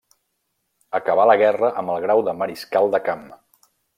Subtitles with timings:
[0.99, 3.25] Acabà la guerra amb el grau de mariscal de camp.